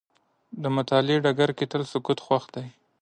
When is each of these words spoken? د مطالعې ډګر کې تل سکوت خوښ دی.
د 0.61 0.63
مطالعې 0.77 1.17
ډګر 1.25 1.49
کې 1.57 1.65
تل 1.71 1.81
سکوت 1.91 2.19
خوښ 2.25 2.43
دی. 2.55 2.67